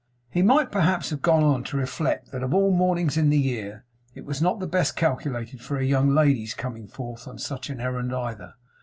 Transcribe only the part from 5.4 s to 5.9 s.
for a